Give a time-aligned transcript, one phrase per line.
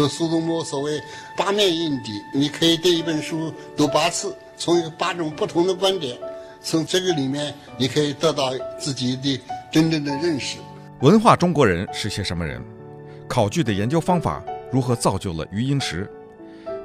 [0.00, 0.98] 说苏东坡所谓
[1.36, 6.16] 八面印地，你可以对一本书读八次，从八种不同的观点，
[6.62, 9.38] 从这个里面你可以得到自己的
[9.70, 10.56] 真正的认识。
[11.00, 12.62] 文化中国人是些什么人？
[13.28, 14.42] 考据的研究方法
[14.72, 16.10] 如何造就了余英时？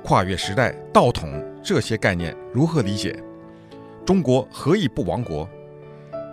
[0.04, 3.18] 跨越时代、道统这些概念如何理解？
[4.06, 5.48] 中国何以不亡国？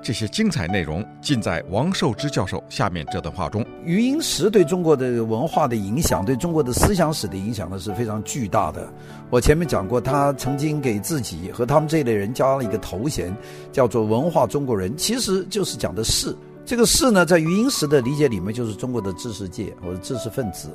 [0.03, 3.64] 这些精彩内容尽在王寿之教授下面这段话中。
[3.84, 8.93] 余英时对中国的文化的影响，对中国的思想史的影响呢，是非常巨大的。
[9.30, 13.34] 我前面讲过，他曾经给自己和他们这一类人加了一个头衔，
[13.70, 16.37] 叫做“文化中国人”，其实就是讲的士。
[16.65, 20.69] 这个士呢，在余英时的理解里面，就是中国的知识界或者知识分子。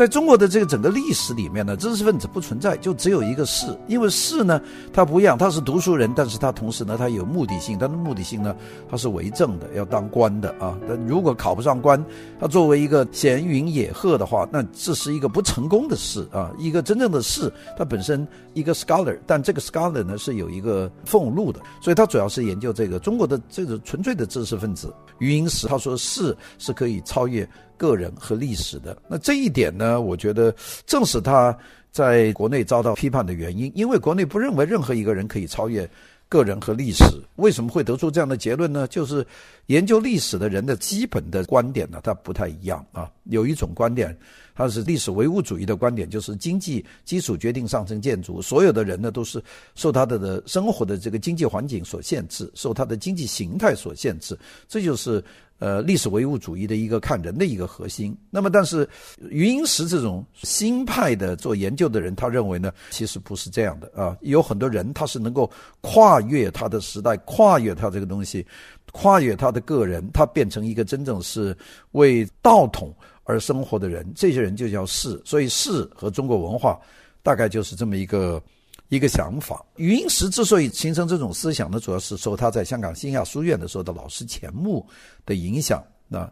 [0.00, 3.66] 在中国的这个整个历史里面呢，知识分子不存在，就只有一个士。
[3.86, 4.58] 因为士呢，
[4.94, 7.78] 他不一样，他是读书人，但是他同时呢，他有目的性。
[7.78, 8.56] 他的目的性呢，
[8.88, 10.74] 他是为政的，要当官的啊。
[10.88, 12.02] 但如果考不上官，
[12.40, 16.50] 他作为一个闲云野鹤的话，那这是一个不成功的士啊。
[16.56, 24.90] 一个真正的士，他本身一个 scholar，但这个 scholar 呢是有一个俸禄的，所以他主要是研究这个中国的这个纯粹的知识分子。
[25.18, 27.46] 余英时他说士是可以超越
[27.80, 31.56] 个人和历史的，那这一点呢，我觉得正是他
[31.90, 35.88] 在国内遭到批判的原因，因为国内不认为任何一个人可以超越
[36.28, 37.02] 个人和历史。
[37.36, 38.86] 为什么会得出这样的结论呢？
[38.88, 39.26] 就是
[39.70, 43.08] 研究历史的人的基本的观点呢，他不太一样啊。
[43.26, 44.16] 有一种观点，
[44.52, 49.40] 它是历史唯物主义的观点，就是经济基础决定上层建筑，所有的人呢都是
[49.76, 55.22] 受他的的生活的这个经济环境所限制，受他的经济形态所限制，这就是。
[55.60, 58.16] 呃，历史唯物主义的一个看人的一个核心。
[58.30, 58.88] 那么，但是
[59.28, 64.16] 余英时这种新派的做研究的人，他认为呢，其实不是这样的啊。
[64.22, 65.50] 有很多人他是能够
[65.82, 68.46] 跨越他的时代，跨越他这个东西，
[68.92, 71.56] 跨越他的个人，他变成一个真正是
[71.92, 74.10] 为道统而生活的人。
[74.14, 75.20] 这些人就叫士。
[75.24, 76.78] 所以，士和中国文化
[77.22, 78.42] 大概就是这么一个。
[78.88, 84.84] 一个想法，余英时之所以形成这种思想呢，主要是受他在香港新亚书院的时候的老师钱穆
[85.24, 85.80] 的影响。
[86.08, 86.28] 那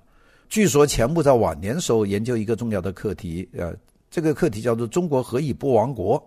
[0.49, 3.73] 据说钱穆在晚年时候研究一个重要的课题，呃，
[4.11, 6.21] 这个课题叫做“中国何以不亡国”，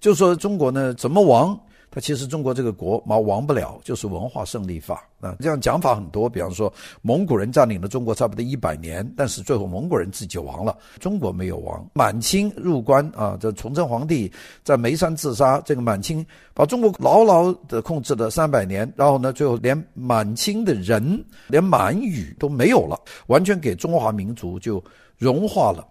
[0.00, 1.56] 就说中国呢怎么亡？
[1.94, 5.36] 他其实中国这个国嘛亡不了，就是文化胜利法啊。
[5.38, 6.72] 这样讲法很多，比方说
[7.02, 11.88] 蒙古人占领了中国差不多一百年，但是最后蒙古人自己亡了，中国没有亡。
[11.94, 14.28] 满清入关啊，这崇祯皇帝
[14.64, 24.82] 在眉山自杀，这个满清把中国牢牢的控制了三百年，然后呢，最后连满清的人，连满语都没有了，完全给中华民族就
[25.16, 25.86] 融化了。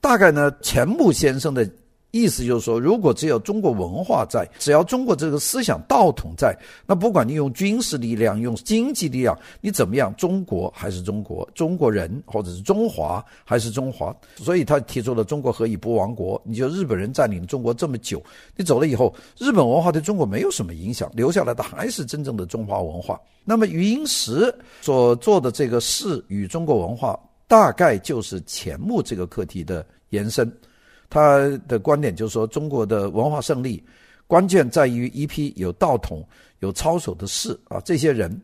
[0.00, 1.70] 大概呢，钱穆先生的。
[2.12, 6.54] 意思就是说，如果只有中国文化在，只要中国这个思想道统在，
[6.86, 14.14] 那不管你用军事力量、用经济力量，你怎么样，中国还是中国，中国人或者是中华还是中华。
[14.36, 16.40] 所以他提出了“中国何以不亡国”。
[16.44, 18.22] 你就日本人占领中国这么久，
[18.56, 23.18] 你走了以后，日本文化对中国没有什么影响，留下来的还是真正的中华文化。
[23.42, 27.18] 那么余英时所做的这个事与中国文化，
[27.48, 30.46] 大概就是钱穆这个课题的延伸。
[31.12, 33.84] 他的观点就是说，中国的文化胜利
[34.26, 36.26] 关键在于一批有道统、
[36.60, 38.40] 有操守的士啊，这些人。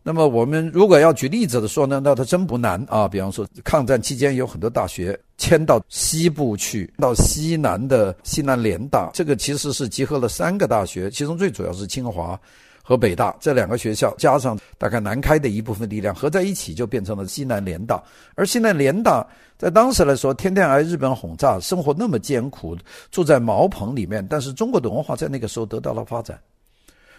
[0.00, 3.08] 那么我们如果要举例子的说呢，那他真不难啊。
[3.08, 12.38] 比方说，抗战期间有很多大学迁到西部去，到西南的西南联大，这个其实是集合了三个大学，其中最主要是清华。
[12.86, 18.00] 和北大这两个学校，加上大概南开的一部分力量合在一起，就变成了西南联大。
[18.34, 22.76] 而西南联大在当时来说，天天挨日本轰炸，生活那么艰苦，
[23.10, 24.24] 住在茅棚里面。
[24.28, 26.38] 但是中国的文化在那个时候得到了发展，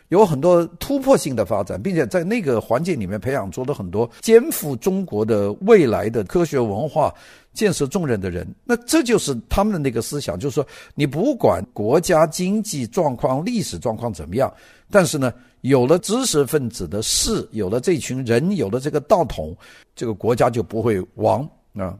[0.09, 7.11] 有很多突破性的发展，并且在那个环境里面培养出了很多肩负中国的未来的科学文化
[7.55, 8.47] 建设重任的人。
[8.63, 14.53] 那这就是他们的那个思想，就是说，你不管国家经济状况、历史状况怎么样，
[14.91, 15.33] 但是呢。
[15.61, 19.57] 有了知识分子的士，有了这群人，有了这个道统，
[19.95, 21.41] 这个国家就不会亡
[21.75, 21.97] 啊！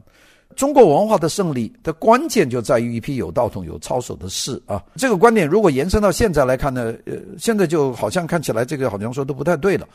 [0.54, 4.80] 中国文化的胜利的关键就在于一批有道统、有操守的士啊！
[4.94, 9.88] 这个观点如果延伸到现在来看呢，呃，现在就好像看起来这个好像说都不太对了。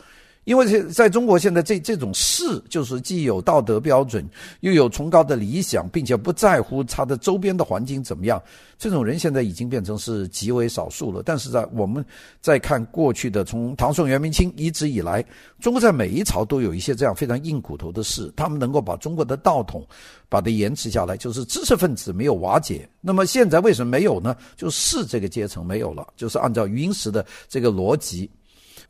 [0.43, 4.27] 因为在中国现在这这种士，就是既有道德标准，
[4.61, 8.41] 又有崇高的理想，并且不在乎他的周边的环境怎么样，
[8.77, 11.21] 这种人现在已经变成是极为少数了。
[11.23, 12.03] 但是在我们
[12.41, 15.23] 再看过去的从唐宋元明清一直以来，
[15.59, 19.85] 中国在每一朝都有一些这样非常硬骨头的士，他们能够把中国的道统
[20.27, 22.89] 把它延迟下来，就是知识分子没有瓦解。
[22.99, 24.35] 那么现在为什么没有呢？
[24.57, 28.27] 就是士这个阶层没有了，就是按照余英时的这个逻辑。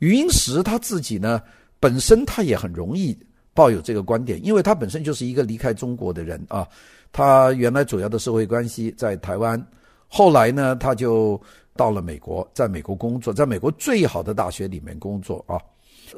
[0.02, 1.40] 余英时他自己呢，
[1.78, 3.16] 本身他也很容易
[3.54, 6.66] 抱有这个观点，因为他本身就是一个离开中国的人啊。
[7.12, 9.64] 他原来主要的社会关系在台湾，
[10.08, 11.40] 后来呢，他就
[11.76, 15.56] 到了美国，在美国工作，在美国最好的大学里面工作啊。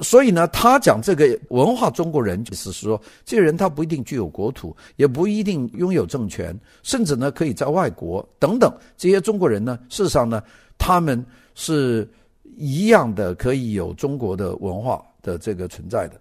[0.01, 8.73] 所以呢，他讲这个文化中国人，就是说，这个人他不一定具有国土，也不一定拥有政权，甚至呢，可以在外国等等。
[8.97, 10.43] 这些中国人呢，事实上呢，
[10.79, 11.23] 他们
[11.55, 12.09] 是
[12.57, 16.21] 一样的，可以有中国的文化的这个存在的。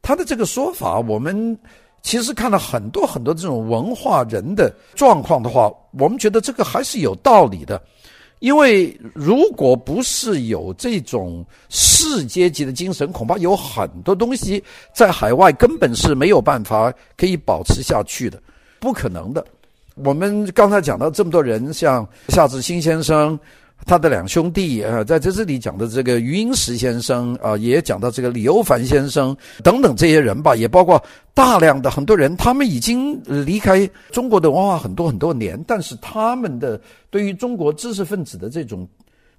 [0.00, 1.58] 他的这个说法，我们
[2.02, 7.82] 其实看了很多很多这种文化人的状况的话，我们觉得这个还是有道理的。
[8.38, 14.62] 因为如果不是有这种士阶级的精神，恐怕有很多东西
[14.94, 18.40] 在海外根本是没有办法可以保持下去的，
[18.78, 19.44] 不可能的。
[19.96, 23.36] 我们刚才讲到这么多人，像夏志清先生。
[23.88, 31.02] 他的两兄弟啊，在这这里讲的这个余英时先生啊，也讲到这个李欧凡先生等等这些人吧，也包括
[31.32, 38.86] 大量的很多人，他们已经离开中国的文化很多很多年，但是他们的对于中国知识分子的这种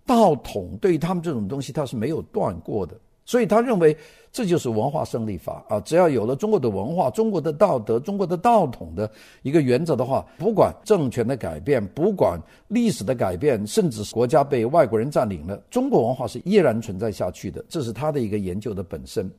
[0.04, 2.96] 道统，对于他们这种东西，他是没有断过的。
[3.30, 3.96] 所以他认为
[4.31, 5.80] 这就是文化胜利法啊！
[5.81, 9.08] 只要有了中国的文化、中国的道德、中国的道统的
[9.44, 17.64] 一个原则的话，不管政权的改变，不管历史的改变，甚至国家被外国人占领了，中国文化是依然存在下去的。
[17.70, 19.30] 这是他的一个研究的本身。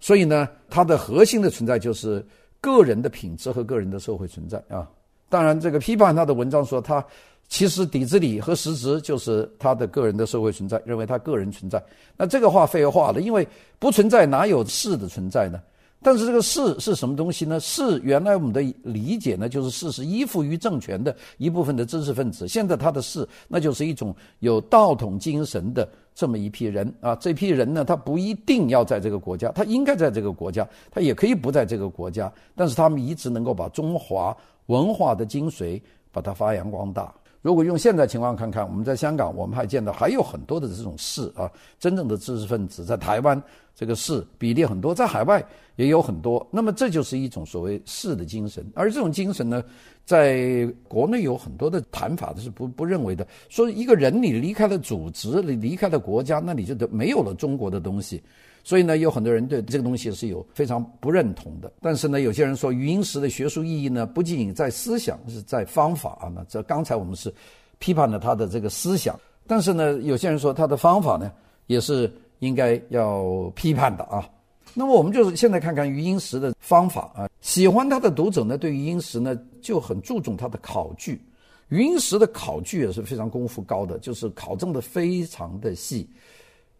[0.00, 2.20] 所以呢，他的核心的存在就是
[2.60, 4.90] 个人的品质和个人的社会存在啊。
[5.28, 7.06] 当然，这个批判他的文章说他。
[7.48, 11.82] 其实底子里和实质就是他的个人的社会存在，认为他个人存在。
[12.16, 13.46] 那这个话废话了，因为
[13.78, 15.60] 不存在哪有士的存在呢？
[16.02, 17.58] 但是这个士是什么东西呢？
[17.60, 22.46] 士原来我们的理解呢，就是士是依附于政权的一部分的知识分子。
[22.46, 27.16] 现在他的士，那就是一种有道统精神的这么一批人啊。
[27.16, 32.30] 这批人呢，他不一定要在这个国家，他应该在这个国家，他也可以不在这个国家。
[32.54, 34.36] 但是他们一直能够把中华
[34.66, 35.80] 文化的精髓
[36.12, 37.14] 把它发扬光大。
[37.44, 41.44] 如果用现在情况看看，我们在香港，我们还见到还有很多的这种士啊，
[41.78, 43.40] 真正的知识分子，在台湾
[43.74, 45.46] 这个士比例很多，在海外
[45.76, 46.44] 也有很多。
[46.50, 49.62] 那么这就是一种所谓士的精神，而这种精神呢，
[50.04, 58.22] 在国内有很多的谈法的是不不认为的，说一个人你离开了组织，你离开了国家，那你就得没有了中国的东西。
[58.62, 61.72] 所以呢，有很多人对这个东西是有非常不认同的。
[61.80, 66.32] 但是呢，有些人说余英时的学术意义呢，不仅仅在思想，是在方法啊。
[66.34, 67.32] 那这刚才我们是
[67.78, 71.30] 批判了他的这个思想，但是呢，有些人说他的方法呢，
[71.66, 74.26] 也是应该要批判的啊。
[74.74, 77.30] 那么我们就是现在看看余英时的方法啊。
[77.40, 81.22] 喜欢他的读者呢，对余英时呢就很注重他的考据。
[81.68, 86.08] 余英时的考据也是非常功夫高的，就是考证的非常的细。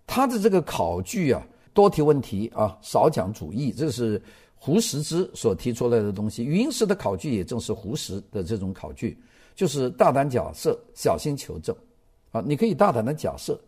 [0.06, 1.46] 他的这个考据啊。
[1.73, 4.23] 多提问题啊，少讲主义，这是
[4.55, 6.44] 胡适之所提出来的东西。
[6.44, 9.19] 余英时的考据也正是胡适的这种考据，
[9.56, 11.75] 就是大胆假设，小心求证。
[12.31, 13.58] 啊，你可以大胆的假设，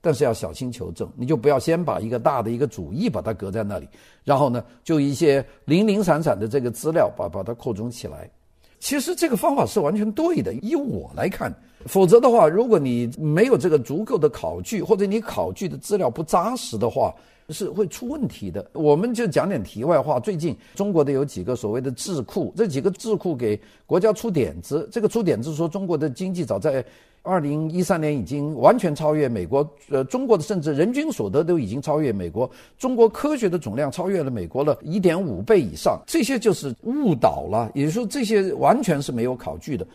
[0.00, 1.10] 但是要小心求证。
[1.16, 3.88] 你就不要先把一个大的一个主义把它搁在那里，
[4.24, 8.30] 然后呢，就一些零零散散的这个资料把把它扩充起来。
[8.78, 11.54] 其实这个方法是完全对的，以我来看。
[11.86, 17.14] 否则的话，如果你没有这个足够的考据，或者你考据的资料不扎实的话，
[17.50, 18.70] 是会出问题的。
[18.72, 20.18] 我们就讲点题外话。
[20.20, 24.88] 最近中国的有几个所谓的智库，这几个智库给国家出点子。
[24.90, 26.84] 这个出点子说，中国的经济早在
[27.22, 29.68] 二零一三年已经完全超越美国。
[29.90, 32.50] 呃，中国的甚至人均所得都已经超越美国。
[32.78, 36.00] 中国科学的总量超越了美国了一点五倍以上。
[36.06, 39.86] 这些就是误导了，也就是说，这些完全是没有考据的。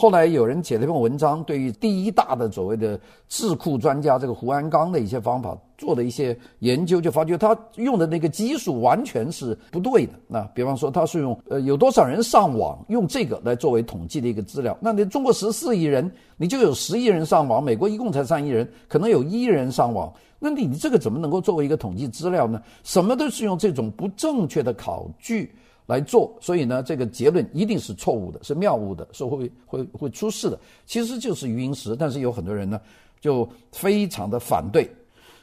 [0.00, 10.12] 后来有人写了一篇文章，对于第一大的所谓的智库专家这个胡安钢的一些方法做了一些研究，就发觉他用的那个基数完全是不对的。
[10.26, 14.74] 那比方说，他是用呃有多少人上网，用这个来作为统计的一个资料。
[14.80, 20.10] 那你中国十四亿人，你就有十亿人上网；美国一共才三亿人，可能有一亿人上网。
[20.38, 22.62] 那你你这个怎么能够作为一个统计资料呢？
[22.84, 25.54] 什么都是用这种不正确的考据。
[25.90, 30.56] 来做，所以呢，这个结论一定是错误的，是谬误的，是会会会出事的。
[30.86, 32.80] 其实就是余英时，但是有很多人呢，
[33.20, 34.88] 就非常的反对。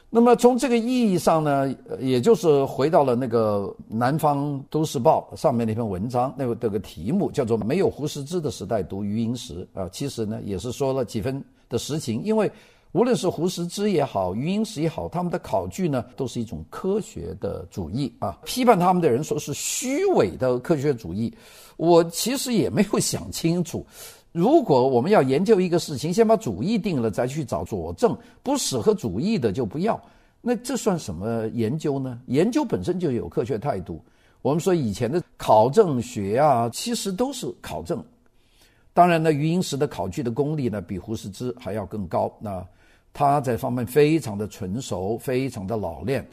[0.08, 12.50] 那么从这个意义上呢，也就是回到了那个《南方都市报》上面那篇文章，那个这个题目叫做“没有胡适之的时代读余英时”啊，其实呢也是说了几分的实情，因为。
[12.92, 18.38] 无论是胡适之也好，余英时也好，他们的考据呢，都是一种科学的主义啊。
[18.44, 21.32] 批判他们的人说是虚伪的科学主义，
[21.76, 23.84] 我其实也没有想清楚。
[24.32, 30.00] 如果我们要研究一个事情，先把主义定了，再去找佐证，不适合主义的就不要。
[30.40, 32.18] 那这算什么研究呢？
[32.26, 34.00] 研究本身就有科学态度。
[34.40, 38.02] 我们说以前的考证学啊，其实都是考证。
[38.94, 42.32] 当然呢，余英时的考据的功力呢，比胡适之还要更高。
[42.40, 42.64] 那
[43.12, 46.26] 他在方面非常的纯熟，非常的老练，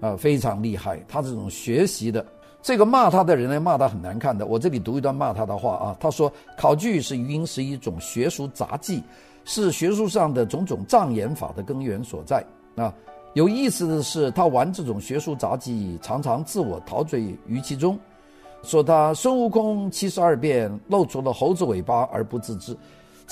[0.00, 0.98] 啊、非常厉害。
[1.06, 2.24] 他这种学习的，
[2.62, 4.46] 这个骂他的人呢，骂他很难看的。
[4.46, 9.02] 我这里读一段骂他的话啊，他说：“考据是余英时一种学术杂技，
[9.44, 12.44] 是学术上的种种障眼法的根源所在。”
[12.76, 12.92] 啊。
[13.34, 17.98] 有意思的是，他玩这种学术杂技，常常自我陶醉于其中，
[18.62, 22.76] 说他孙悟空七十二变露出了猴子尾巴而不自知。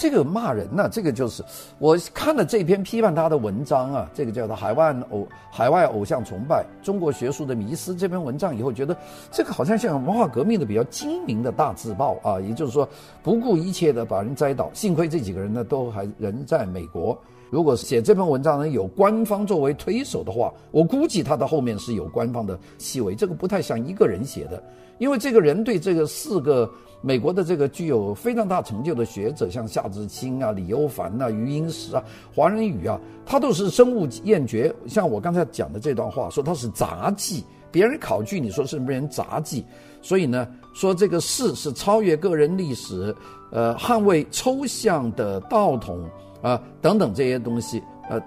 [0.00, 1.45] 这个骂人呢、这个就是
[1.78, 8.97] 我看了这篇批判他的文章啊，这个叫做《海外偶海外偶像崇拜：中国学术的迷思》这篇文章以后，觉得
[9.30, 12.88] 这个好像像文化革命的比较精明的大字报啊，也就是说
[13.23, 14.71] 不顾一切的把人栽倒。
[14.73, 17.14] 幸亏这几个人呢都还人在美国。
[17.50, 24.62] 如果写这篇文章呢，有官方作为推手的话，我估计他的后面是有官方的细微，这个不太像一个人写的，
[24.97, 26.71] 因为这个人对这个四个
[27.02, 32.04] 美国的这个具有非常大成就的学者，像夏志清啊、李欧梵啊、余英时啊、
[32.35, 34.75] 黄仁宇啊，他都是深恶厌绝。
[34.87, 39.64] 像我刚才讲的这段话，说他是杂技，别人考据你说是别人杂技，
[40.02, 43.14] 所以呢，说这个事是超越个人历史，
[43.50, 46.09] 呃，捍卫抽象的道统。
[46.42, 48.19] 啊，等等这些东西，呃，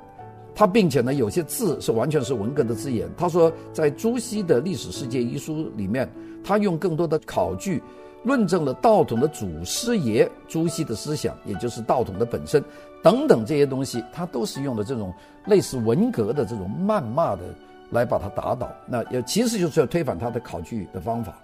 [0.54, 3.10] 他并且呢，有些字是完全是文革的字眼。
[3.18, 6.08] 他说，在朱熹的《历史世界》一书里面，
[6.44, 7.82] 他用更多的考据
[8.24, 12.64] 论证了道统的祖师爷朱熹的思想，也就是道统的本身
[13.02, 15.14] 等等这些东西，他都是用的这种
[15.46, 17.42] 类似文革的这种谩骂的
[17.90, 18.72] 来把他打倒。
[18.88, 21.38] 那也其实就是要推翻他的考据的方法。